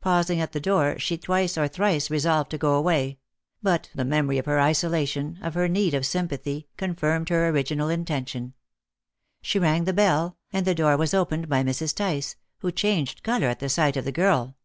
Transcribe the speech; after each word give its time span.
Pausing 0.00 0.40
at 0.40 0.52
the 0.52 0.62
door, 0.62 0.98
she 0.98 1.18
twice 1.18 1.58
or 1.58 1.68
thrice 1.68 2.08
resolved 2.10 2.50
to 2.52 2.56
go 2.56 2.72
away; 2.74 3.18
but 3.62 3.90
the 3.94 4.02
memory 4.02 4.38
of 4.38 4.46
her 4.46 4.58
isolation, 4.58 5.38
of 5.42 5.52
her 5.52 5.68
need 5.68 5.92
of 5.92 6.06
sympathy, 6.06 6.68
confirmed 6.78 7.28
her 7.28 7.50
original 7.50 7.90
intention. 7.90 8.54
She 9.42 9.58
rang 9.58 9.84
the 9.84 9.92
bell, 9.92 10.38
and 10.54 10.66
the 10.66 10.74
door 10.74 10.96
was 10.96 11.12
opened 11.12 11.50
by 11.50 11.62
Mrs. 11.62 11.94
Tice, 11.94 12.36
who 12.60 12.72
changed 12.72 13.22
colour 13.22 13.48
at 13.48 13.60
the 13.60 13.68
sight 13.68 13.98
of 13.98 14.06
the 14.06 14.10
girl. 14.12 14.56